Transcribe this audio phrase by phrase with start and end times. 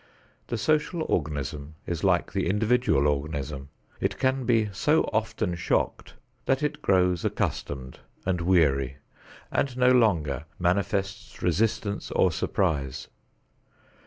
[0.47, 3.69] The social organism is like the individual organism:
[3.99, 6.15] it can be so often shocked
[6.47, 8.97] that it grows accustomed and weary
[9.51, 13.09] and no longer manifests resistance or surprise.